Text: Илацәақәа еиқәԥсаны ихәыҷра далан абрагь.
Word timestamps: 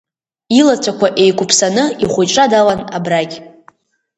Илацәақәа 0.59 1.07
еиқәԥсаны 1.23 1.85
ихәыҷра 2.03 2.45
далан 2.51 2.81
абрагь. 2.97 3.35